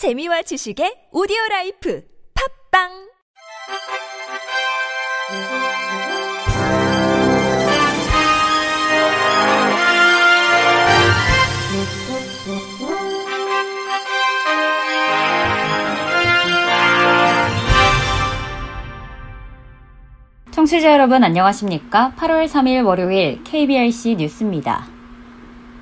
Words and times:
재미와 0.00 0.40
지식의 0.40 1.12
오디오 1.12 1.36
라이프 1.50 2.02
팝빵 2.72 2.88
청취자 20.50 20.94
여러분 20.94 21.22
안녕하십니까? 21.22 22.14
8월 22.16 22.48
3일 22.48 22.86
월요일 22.86 23.44
KBRC 23.44 24.16
뉴스입니다. 24.16 24.89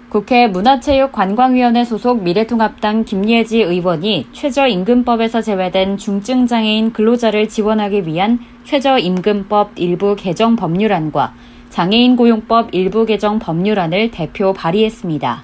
국회 0.09 0.47
문화체육관광위원회 0.47 1.85
소속 1.85 2.23
미래통합당 2.23 3.05
김예지 3.05 3.61
의원이 3.61 4.29
최저임금법에서 4.33 5.43
제외된 5.43 5.99
중증장애인 5.99 6.95
근로자를 6.95 7.51
지원하기 7.51 8.07
위한 8.07 8.39
최저임금법 8.65 9.73
일부 9.77 10.16
개정 10.16 10.57
법률안과 10.57 11.35
장애인 11.69 12.16
고용법 12.16 12.71
일부 12.73 13.05
개정 13.05 13.39
법률안을 13.39 14.11
대표 14.11 14.55
발의했습니다. 14.55 15.43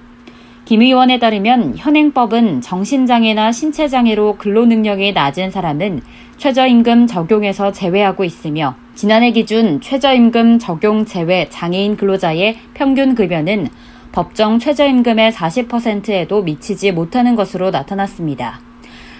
김 0.65 0.81
의원에 0.81 1.19
따르면 1.19 1.75
현행법은 1.77 2.61
정신장애나 2.61 3.51
신체장애로 3.51 4.37
근로능력이 4.37 5.13
낮은 5.13 5.51
사람은 5.51 6.01
최저임금 6.37 7.05
적용에서 7.05 7.71
제외하고 7.71 8.23
있으며 8.23 8.73
지난해 8.95 9.31
기준 9.31 9.79
최저임금 9.79 10.57
적용 10.57 11.05
제외 11.05 11.47
장애인 11.49 11.97
근로자의 11.97 12.57
평균 12.73 13.13
급여는 13.13 13.69
법정 14.15 14.59
최저임금의 14.59 15.33
40%에도 15.33 16.41
미치지 16.41 16.93
못하는 16.93 17.35
것으로 17.35 17.69
나타났습니다. 17.69 18.61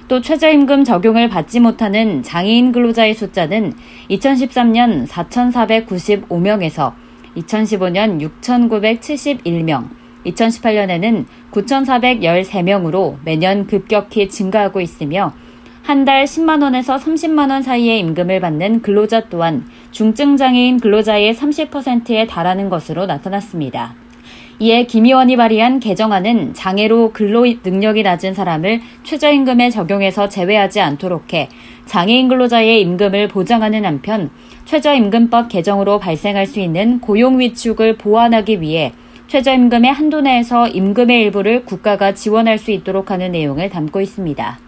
또 0.07 0.21
최저임금 0.21 0.85
적용을 0.85 1.27
받지 1.27 1.59
못하는 1.59 2.23
장애인 2.23 2.71
근로자의 2.71 3.13
숫자는 3.13 3.73
2013년 4.09 5.05
4,495명에서 5.05 6.93
2015년 7.35 8.21
6,971명, 8.21 9.89
2018년에는 10.27 11.25
9,413명으로 11.51 13.17
매년 13.25 13.67
급격히 13.67 14.29
증가하고 14.29 14.79
있으며 14.79 15.33
한 15.83 16.05
달 16.05 16.23
10만원에서 16.23 16.97
30만원 16.97 17.63
사이의 17.63 17.99
임금을 17.99 18.39
받는 18.39 18.81
근로자 18.81 19.27
또한 19.29 19.67
중증장애인 19.91 20.79
근로자의 20.79 21.35
30%에 21.35 22.27
달하는 22.27 22.69
것으로 22.69 23.05
나타났습니다. 23.05 24.04
이에 24.59 24.85
김 24.85 25.05
의원이 25.05 25.35
발의한 25.35 25.81
개정안은 25.81 26.53
장애로 26.53 27.11
근로 27.11 27.45
능력이 27.61 28.03
낮은 28.03 28.33
사람을 28.33 28.81
최저임금에 29.03 29.69
적용해서 29.69 30.29
제외하지 30.29 30.79
않도록 30.79 31.33
해 31.33 31.49
장애인 31.85 32.29
근로자의 32.29 32.81
임금을 32.81 33.27
보장하는 33.27 33.85
한편 33.85 34.29
최저임금법 34.63 35.49
개정으로 35.49 35.99
발생할 35.99 36.47
수 36.47 36.59
있는 36.59 37.01
고용 37.01 37.39
위축을 37.39 37.97
보완하기 37.97 38.61
위해 38.61 38.93
최저임금의 39.27 39.91
한도 39.91 40.21
내에서 40.21 40.67
임금의 40.67 41.21
일부를 41.23 41.65
국가가 41.65 42.13
지원할 42.13 42.57
수 42.57 42.71
있도록 42.71 43.11
하는 43.11 43.33
내용을 43.33 43.69
담고 43.69 43.99
있습니다. 43.99 44.64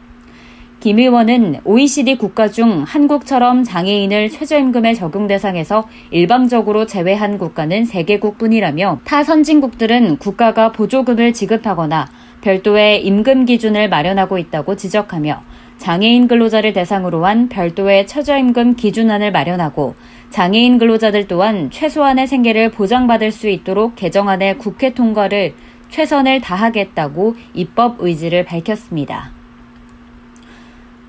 김 0.79 0.99
의원은 0.99 1.61
OECD 1.63 2.17
국가 2.17 2.49
중 2.49 2.83
한국처럼 2.83 3.63
장애인을 3.63 4.29
최저임금의 4.29 4.93
적용 4.93 5.25
대상에서 5.25 5.87
일방적으로 6.11 6.85
제외한 6.85 7.39
국가는 7.39 7.83
3개국 7.83 8.37
뿐이라며 8.37 8.99
타 9.03 9.23
선진국들은 9.23 10.17
국가가 10.17 10.71
보조금을 10.71 11.33
지급하거나 11.33 12.07
별도의 12.41 13.03
임금 13.07 13.45
기준을 13.45 13.89
마련하고 13.89 14.37
있다고 14.37 14.75
지적하며 14.75 15.41
장애인 15.79 16.27
근로자를 16.27 16.73
대상으로 16.73 17.25
한 17.25 17.49
별도의 17.49 18.05
최저임금 18.05 18.75
기준안을 18.75 19.31
마련하고 19.31 19.95
장애인 20.29 20.77
근로자들 20.77 21.27
또한 21.27 21.71
최소한의 21.71 22.27
생계를 22.27 22.69
보장받을 22.69 23.31
수 23.31 23.49
있도록 23.49 23.95
개정안의 23.95 24.59
국회 24.59 24.93
통과를 24.93 25.55
최선을 25.89 26.41
다하겠다고 26.41 27.35
입법 27.55 27.95
의지를 27.99 28.45
밝혔습니다. 28.45 29.36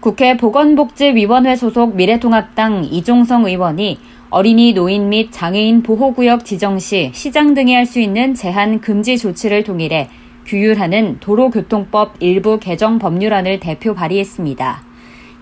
국회 0.00 0.36
보건복지위원회 0.36 1.56
소속 1.56 1.96
미래통합당 1.96 2.84
이종성 2.84 3.46
의원이 3.46 3.98
어린이 4.30 4.72
노인 4.72 5.08
및 5.08 5.32
장애인 5.32 5.82
보호구역 5.82 6.44
지정 6.44 6.78
시 6.78 7.10
시장 7.12 7.54
등이 7.54 7.74
할 7.74 7.84
수 7.84 7.98
있는 7.98 8.34
제한 8.34 8.80
금지 8.80 9.18
조치를 9.18 9.64
동일해 9.64 10.08
규율하는 10.46 11.18
도로교통법 11.18 12.14
일부 12.20 12.60
개정 12.60 13.00
법률안을 13.00 13.58
대표 13.58 13.92
발의했습니다. 13.94 14.82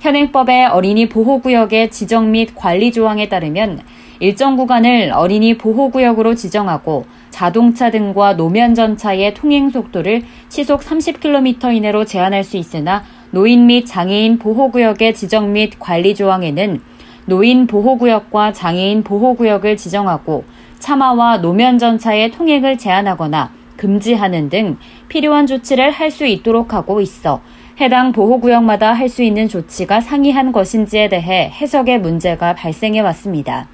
현행법의 0.00 0.66
어린이 0.66 1.08
보호구역의 1.08 1.90
지정 1.90 2.30
및 2.30 2.54
관리 2.54 2.92
조항에 2.92 3.28
따르면 3.28 3.80
일정 4.20 4.56
구간을 4.56 5.12
어린이 5.12 5.58
보호구역으로 5.58 6.34
지정하고 6.34 7.04
자동차 7.28 7.90
등과 7.90 8.34
노면 8.34 8.74
전차의 8.74 9.34
통행 9.34 9.68
속도를 9.68 10.22
시속 10.48 10.80
30km 10.80 11.74
이내로 11.74 12.06
제한할 12.06 12.42
수 12.42 12.56
있으나 12.56 13.04
노인 13.36 13.66
및 13.66 13.84
장애인 13.84 14.38
보호구역의 14.38 15.12
지정 15.12 15.52
및 15.52 15.74
관리 15.78 16.14
조항에는 16.14 16.80
노인 17.26 17.66
보호구역과 17.66 18.54
장애인 18.54 19.02
보호구역을 19.02 19.76
지정하고 19.76 20.44
차마와 20.78 21.36
노면 21.36 21.76
전차의 21.78 22.30
통행을 22.30 22.78
제한하거나 22.78 23.52
금지하는 23.76 24.48
등 24.48 24.78
필요한 25.08 25.46
조치를 25.46 25.90
할 25.90 26.10
수 26.10 26.24
있도록 26.24 26.72
하고 26.72 27.02
있어 27.02 27.42
해당 27.78 28.12
보호구역마다 28.12 28.94
할 28.94 29.10
수 29.10 29.22
있는 29.22 29.48
조치가 29.48 30.00
상이한 30.00 30.50
것인지에 30.50 31.10
대해 31.10 31.52
해석의 31.60 32.00
문제가 32.00 32.54
발생해 32.54 33.00
왔습니다. 33.00 33.68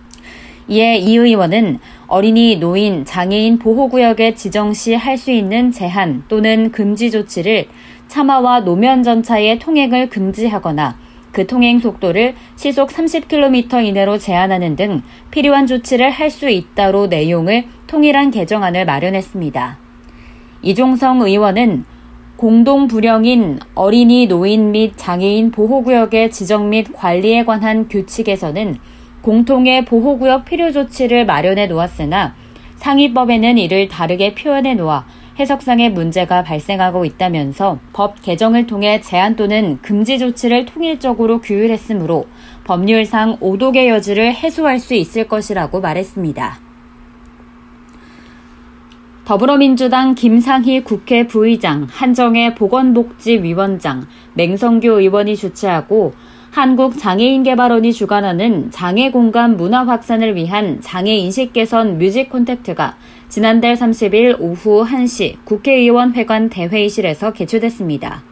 이에 0.66 0.96
이 0.96 1.16
의원은 1.16 1.78
어린이, 2.08 2.56
노인, 2.56 3.04
장애인 3.04 3.60
보호구역에 3.60 4.34
지정 4.34 4.72
시 4.72 4.94
할 4.94 5.16
수 5.16 5.30
있는 5.30 5.70
제한 5.70 6.24
또는 6.26 6.72
금지 6.72 7.12
조치를 7.12 7.66
차마와 8.12 8.60
노면 8.60 9.02
전차의 9.04 9.58
통행을 9.58 10.10
금지하거나 10.10 10.98
그 11.32 11.46
통행 11.46 11.78
속도를 11.78 12.34
시속 12.56 12.90
30km 12.90 13.86
이내로 13.86 14.18
제한하는 14.18 14.76
등 14.76 15.00
필요한 15.30 15.66
조치를 15.66 16.10
할 16.10 16.28
수 16.28 16.50
있다로 16.50 17.06
내용을 17.06 17.64
통일한 17.86 18.30
개정안을 18.30 18.84
마련했습니다. 18.84 19.78
이종성 20.60 21.22
의원은 21.22 21.86
공동 22.36 22.86
불령인 22.86 23.60
어린이 23.74 24.26
노인 24.26 24.72
및 24.72 24.92
장애인 24.96 25.50
보호구역의 25.50 26.32
지정 26.32 26.68
및 26.68 26.92
관리에 26.92 27.46
관한 27.46 27.88
규칙에서는 27.88 28.76
공통의 29.22 29.86
보호구역 29.86 30.44
필요 30.44 30.70
조치를 30.70 31.24
마련해 31.24 31.66
놓았으나 31.68 32.34
상위법에는 32.76 33.56
이를 33.56 33.88
다르게 33.88 34.34
표현해 34.34 34.74
놓아 34.74 35.06
해석상의 35.38 35.92
문제가 35.92 36.42
발생하고 36.42 37.04
있다면서 37.04 37.78
법 37.92 38.20
개정을 38.22 38.66
통해 38.66 39.00
제한 39.00 39.36
또는 39.36 39.78
금지 39.80 40.18
조치를 40.18 40.66
통일적으로 40.66 41.40
규율했으므로 41.40 42.26
법률상 42.64 43.38
오독의 43.40 43.88
여지를 43.88 44.34
해소할 44.34 44.78
수 44.78 44.94
있을 44.94 45.28
것이라고 45.28 45.80
말했습니다. 45.80 46.60
더불어민주당 49.24 50.14
김상희 50.14 50.82
국회 50.82 51.26
부의장, 51.26 51.86
한정혜 51.88 52.54
보건복지위원장, 52.54 54.06
맹성규 54.34 54.88
의원이 55.00 55.36
주최하고 55.36 56.12
한국장애인개발원이 56.50 57.94
주관하는 57.94 58.70
장애공간 58.70 59.56
문화 59.56 59.86
확산을 59.86 60.36
위한 60.36 60.82
장애인식 60.82 61.54
개선 61.54 61.96
뮤직 61.96 62.28
콘택트가 62.28 62.96
지난달 63.32 63.76
30일 63.76 64.36
오후 64.40 64.84
1시 64.84 65.36
국회의원 65.46 66.12
회관 66.12 66.50
대회의실에서 66.50 67.32
개최됐습니다. 67.32 68.22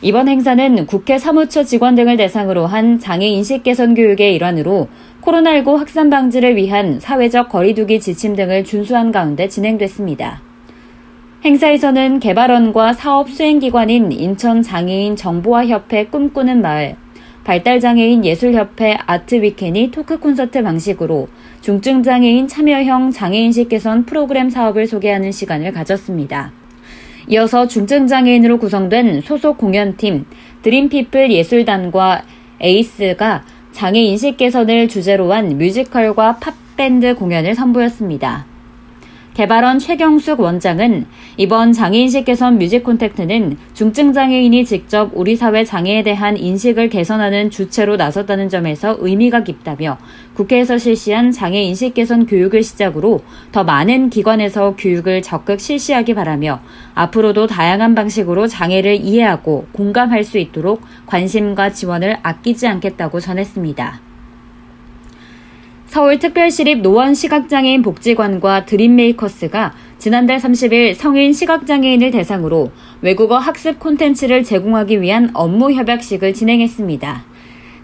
이번 0.00 0.26
행사는 0.26 0.86
국회 0.86 1.18
사무처 1.18 1.64
직원 1.64 1.96
등을 1.96 2.16
대상으로 2.16 2.66
한 2.66 2.98
장애 2.98 3.26
인식 3.26 3.62
개선 3.62 3.92
교육의 3.92 4.34
일환으로 4.34 4.88
코로나19 5.20 5.76
확산 5.76 6.08
방지를 6.08 6.56
위한 6.56 6.98
사회적 6.98 7.50
거리두기 7.50 8.00
지침 8.00 8.34
등을 8.34 8.64
준수한 8.64 9.12
가운데 9.12 9.48
진행됐습니다. 9.48 10.40
행사에서는 11.44 12.18
개발원과 12.18 12.94
사업 12.94 13.28
수행기관인 13.28 14.12
인천 14.12 14.62
장애인 14.62 15.14
정보화 15.14 15.66
협회 15.66 16.06
꿈꾸는 16.06 16.62
마을, 16.62 16.96
발달장애인 17.44 18.24
예술협회 18.24 18.98
아트위켄이 19.04 19.90
토크 19.90 20.18
콘서트 20.18 20.62
방식으로 20.62 21.28
중증장애인 21.60 22.46
참여형 22.48 23.10
장애인식 23.10 23.68
개선 23.68 24.04
프로그램 24.04 24.48
사업을 24.48 24.86
소개하는 24.86 25.32
시간을 25.32 25.72
가졌습니다. 25.72 26.52
이어서 27.28 27.66
중증장애인으로 27.66 28.58
구성된 28.58 29.22
소속 29.22 29.58
공연팀 29.58 30.26
드림피플 30.62 31.32
예술단과 31.32 32.22
에이스가 32.60 33.44
장애인식 33.72 34.36
개선을 34.36 34.88
주제로 34.88 35.32
한 35.32 35.58
뮤지컬과 35.58 36.38
팝밴드 36.76 37.14
공연을 37.16 37.54
선보였습니다. 37.54 38.51
개발원 39.34 39.78
최경숙 39.78 40.40
원장은 40.40 41.06
이번 41.38 41.72
장애인식 41.72 42.26
개선 42.26 42.58
뮤직 42.58 42.84
콘택트는 42.84 43.56
중증 43.72 44.12
장애인이 44.12 44.66
직접 44.66 45.10
우리 45.14 45.36
사회 45.36 45.64
장애에 45.64 46.02
대한 46.02 46.36
인식을 46.36 46.90
개선하는 46.90 47.48
주체로 47.48 47.96
나섰다는 47.96 48.50
점에서 48.50 48.96
의미가 49.00 49.42
깊다며 49.44 49.96
국회에서 50.34 50.76
실시한 50.76 51.30
장애인식 51.30 51.94
개선 51.94 52.26
교육을 52.26 52.62
시작으로 52.62 53.22
더 53.52 53.64
많은 53.64 54.10
기관에서 54.10 54.76
교육을 54.76 55.22
적극 55.22 55.60
실시하기 55.60 56.12
바라며 56.12 56.60
앞으로도 56.94 57.46
다양한 57.46 57.94
방식으로 57.94 58.46
장애를 58.48 58.96
이해하고 58.96 59.68
공감할 59.72 60.24
수 60.24 60.36
있도록 60.36 60.82
관심과 61.06 61.72
지원을 61.72 62.18
아끼지 62.22 62.66
않겠다고 62.66 63.20
전했습니다. 63.20 64.11
서울특별시립 65.92 66.80
노원시각장애인 66.80 67.82
복지관과 67.82 68.64
드림메이커스가 68.64 69.74
지난달 69.98 70.38
30일 70.38 70.94
성인 70.94 71.34
시각장애인을 71.34 72.10
대상으로 72.12 72.70
외국어 73.02 73.36
학습 73.36 73.78
콘텐츠를 73.78 74.42
제공하기 74.42 75.02
위한 75.02 75.28
업무 75.34 75.70
협약식을 75.70 76.32
진행했습니다. 76.32 77.24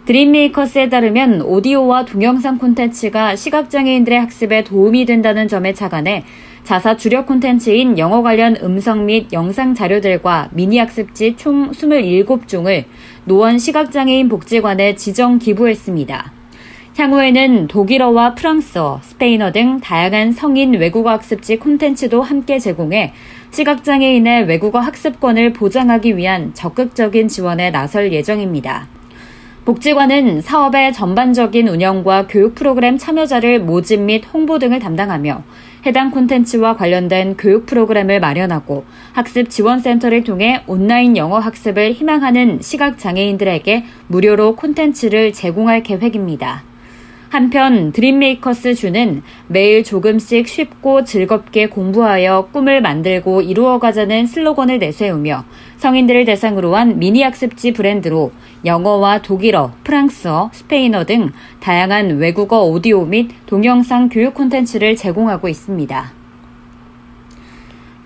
드림메이커스에 0.07 0.89
따르면 0.89 1.43
오디오와 1.43 2.07
동영상 2.07 2.57
콘텐츠가 2.57 3.37
시각장애인들의 3.37 4.19
학습에 4.19 4.65
도움이 4.65 5.05
된다는 5.05 5.47
점에 5.47 5.75
착안해 5.75 6.25
자사 6.65 6.97
주력 6.97 7.27
콘텐츠인 7.27 7.99
영어 7.99 8.23
관련 8.23 8.57
음성 8.63 9.05
및 9.05 9.31
영상 9.35 9.75
자료들과 9.75 10.49
미니 10.53 10.79
학습지 10.79 11.37
총 11.37 11.73
27종을 11.73 12.87
노원 13.27 13.59
시각장애인 13.59 14.31
복지관에 14.31 14.95
지정 14.95 15.39
기부했습니다. 15.39 16.38
향후에는 16.99 17.69
독일어와 17.69 18.35
프랑스어, 18.35 18.99
스페인어 19.05 19.53
등 19.53 19.79
다양한 19.79 20.33
성인 20.33 20.75
외국어 20.75 21.11
학습지 21.11 21.57
콘텐츠도 21.59 22.23
함께 22.23 22.59
제공해 22.59 23.13
시각장애인의 23.53 24.47
외국어 24.47 24.81
학습권을 24.81 25.53
보장하기 25.53 26.17
위한 26.17 26.55
적극적인 26.55 27.29
지원에 27.29 27.71
나설 27.71 28.13
예정입니다. 28.13 28.89
복지관은 29.65 30.41
사업의 30.41 30.93
전반적인 30.93 31.69
운영과 31.69 32.27
교육 32.27 32.57
프로그램 32.57 32.99
참여자를 32.99 33.61
모집 33.61 34.01
및 34.01 34.25
홍보 34.35 34.59
등을 34.59 34.81
담당하며 34.81 35.45
해당 35.87 36.11
콘텐츠와 36.11 36.75
관련된 36.75 37.37
교육 37.37 37.67
프로그램을 37.67 38.19
마련하고 38.19 38.85
학습 39.13 39.51
지원센터를 39.51 40.25
통해 40.25 40.63
온라인 40.67 41.17
영어 41.17 41.39
학습을 41.39 41.93
희망하는 41.93 42.59
시각장애인들에게 42.61 43.85
무료로 44.09 44.57
콘텐츠를 44.57 45.33
제공할 45.33 45.85
계획입니다. 45.85 46.68
한편 47.31 47.93
드림메이커스 47.93 48.75
주는 48.75 49.23
매일 49.49 49.85
조금씩 49.85 50.49
쉽고 50.49 51.05
즐겁게 51.05 51.69
공부하여 51.69 52.49
꿈을 52.53 52.81
만들고 52.81 53.43
이루어가자는 53.43 54.27
슬로건을 54.27 54.79
내세우며 54.79 55.45
성인들을 55.77 56.25
대상으로 56.25 56.75
한 56.75 56.99
미니 56.99 57.23
학습지 57.23 57.73
브랜드로 57.73 58.33
영어와 58.65 59.23
독일어, 59.23 59.73
프랑스어, 59.85 60.51
스페인어 60.53 61.05
등 61.05 61.31
다양한 61.61 62.17
외국어 62.17 62.63
오디오 62.65 63.05
및 63.05 63.31
동영상 63.47 64.09
교육 64.09 64.35
콘텐츠를 64.35 64.97
제공하고 64.97 65.49
있습니다. 65.49 66.18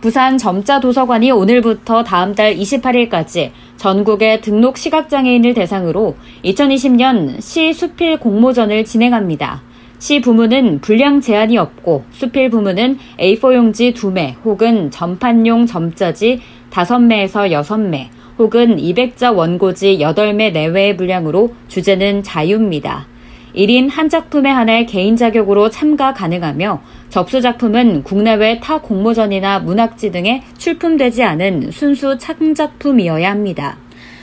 부산 0.02 0.36
점자 0.36 0.80
도서관이 0.80 1.30
오늘부터 1.30 2.02
다음 2.02 2.34
달 2.34 2.56
28일까지 2.56 3.52
전국의 3.76 4.40
등록 4.40 4.76
시각장애인을 4.76 5.54
대상으로 5.54 6.16
2020년 6.44 7.40
시 7.40 7.72
수필 7.72 8.18
공모전을 8.18 8.84
진행합니다. 8.84 9.62
시 10.00 10.20
부문은 10.20 10.80
분량 10.80 11.20
제한이 11.20 11.56
없고 11.56 12.04
수필 12.10 12.50
부문은 12.50 12.98
A4 13.20 13.54
용지 13.54 13.94
2매 13.94 14.34
혹은 14.44 14.90
전판용 14.90 15.66
점자지 15.66 16.40
5매에서 16.70 17.52
6매 17.52 18.08
혹은 18.40 18.78
200자 18.78 19.32
원고지 19.32 19.98
8매 19.98 20.50
내외의 20.50 20.96
분량으로 20.96 21.54
주제는 21.68 22.24
자유입니다. 22.24 23.11
1인 23.54 23.90
한 23.90 24.08
작품에 24.08 24.50
한해 24.50 24.86
개인 24.86 25.16
자격으로 25.16 25.70
참가 25.70 26.14
가능하며 26.14 26.80
접수 27.10 27.40
작품은 27.40 28.02
국내외 28.02 28.60
타 28.60 28.78
공모전이나 28.78 29.60
문학지 29.60 30.10
등에 30.10 30.42
출품되지 30.56 31.22
않은 31.22 31.70
순수 31.70 32.16
창작품이어야 32.18 33.30
합니다. 33.30 33.76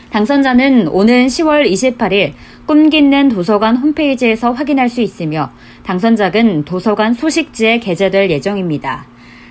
당선자는 0.10 0.88
오는 0.88 1.28
10월 1.28 1.72
28일 1.72 2.34
꿈깃는 2.66 3.30
도서관 3.30 3.78
홈페이지에서 3.78 4.52
확인할 4.52 4.90
수 4.90 5.02
있으며 5.02 5.52
당선작은 5.84 6.66
도서관 6.66 7.14
소식지에 7.14 7.80
게재될 7.80 8.31
예정입니다. 8.31 9.06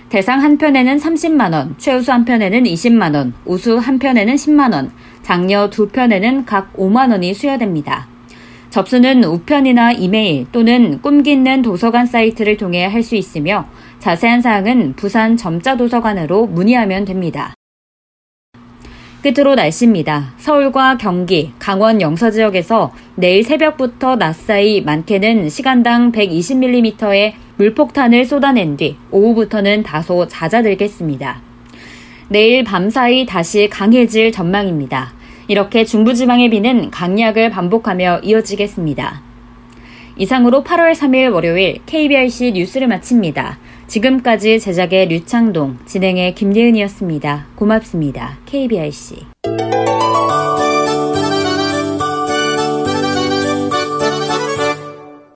대상 0.09 0.43
한 0.43 0.57
편에는 0.57 0.97
30만 0.97 1.53
원, 1.53 1.75
최우수 1.79 2.11
한 2.11 2.25
편에는 2.25 2.65
20만 2.65 3.15
원, 3.15 3.35
우수 3.45 3.77
한 3.77 3.99
편에는 3.99 4.35
10만 4.35 4.73
원, 4.73 4.91
장려 5.23 5.69
두 5.69 5.89
편에는 5.89 6.47
각 6.47 6.73
5만 6.77 7.11
원이 7.13 7.35
수여됩니다. 7.35 8.09
접수는 8.71 9.25
우편이나 9.25 9.93
이메일 9.93 10.47
또는 10.53 11.01
꿈깃는 11.01 11.63
도서관 11.63 12.07
사이트를 12.07 12.57
통해 12.57 12.85
할 12.85 13.03
수 13.03 13.17
있으며 13.17 13.67
자세한 14.01 14.43
사항은 14.43 14.95
부산 14.97 15.37
점자 15.37 15.77
도서관으로 15.77 16.47
문의하면 16.47 17.05
됩니다. 17.05 17.55
끝으로 19.23 19.55
날씨입니다. 19.57 20.35
서울과 20.37 20.99
경기, 20.99 21.53
강원 21.59 22.01
영서 22.01 22.31
지역에서 22.31 22.93
내일 23.17 23.43
새벽부터 23.43 24.17
낮 24.17 24.35
사이 24.35 24.81
많게는 24.81 25.49
시간당 25.49 26.13
120mm의 26.13 27.33
물폭탄을 27.57 28.25
쏟아낸 28.25 28.77
뒤 28.77 28.97
오후부터는 29.11 29.83
다소 29.83 30.29
잦아들겠습니다. 30.29 31.43
내일 32.29 32.63
밤 32.63 32.91
사이 32.91 33.27
다시 33.27 33.69
강해질 33.69 34.31
전망입니다. 34.31 35.18
이렇게 35.49 35.85
중부지방의 35.85 36.51
비는 36.51 36.91
강약을 36.91 37.51
반복하며 37.51 38.21
이어지겠습니다. 38.23 39.23
이상으로 40.19 40.63
8월 40.63 40.93
3일 40.93 41.33
월요일 41.33 41.79
KBRC 41.87 42.53
뉴스를 42.53 42.87
마칩니다. 42.89 43.59
지금까지 43.87 44.61
제작의 44.61 45.09
류창동, 45.09 45.79
진행의 45.87 46.35
김예은이었습니다. 46.35 47.47
고맙습니다. 47.57 48.39
KBRC. 48.47 49.27